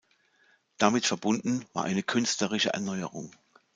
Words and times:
Damit 0.79 1.05
verbunden 1.05 1.63
war 1.73 1.83
eine 1.83 2.01
künstlerische 2.01 2.73
Erneuerung. 2.73 3.35